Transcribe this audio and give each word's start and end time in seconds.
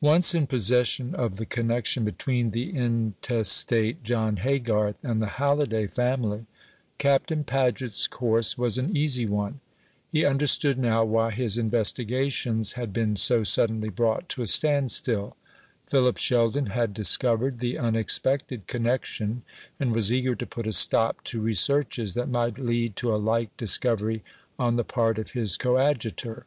Once 0.00 0.34
in 0.34 0.46
possession 0.46 1.14
of 1.14 1.36
the 1.36 1.44
connection 1.44 2.02
between 2.02 2.52
the 2.52 2.74
intestate 2.74 4.02
John 4.02 4.38
Haygarth 4.38 5.04
and 5.04 5.20
the 5.20 5.26
Halliday 5.36 5.86
family, 5.86 6.46
Captain 6.96 7.44
Paget's 7.44 8.08
course 8.08 8.56
was 8.56 8.78
an 8.78 8.96
easy 8.96 9.26
one. 9.26 9.60
He 10.10 10.24
understood 10.24 10.78
now 10.78 11.04
why 11.04 11.30
his 11.30 11.58
investigations 11.58 12.72
had 12.72 12.94
been 12.94 13.16
so 13.16 13.44
suddenly 13.44 13.90
brought 13.90 14.30
to 14.30 14.40
a 14.40 14.46
standstill. 14.46 15.36
Philip 15.86 16.16
Sheldon 16.16 16.68
had 16.68 16.94
discovered 16.94 17.58
the 17.58 17.76
unexpected 17.76 18.66
connection, 18.66 19.42
and 19.78 19.94
was 19.94 20.10
eager 20.10 20.34
to 20.34 20.46
put 20.46 20.66
a 20.66 20.72
stop 20.72 21.22
to 21.24 21.42
researches 21.42 22.14
that 22.14 22.30
might 22.30 22.58
lead 22.58 22.96
to 22.96 23.14
a 23.14 23.20
like 23.20 23.54
discovery 23.58 24.24
on 24.58 24.76
the 24.76 24.84
part 24.84 25.18
of 25.18 25.32
his 25.32 25.58
coadjutor. 25.58 26.46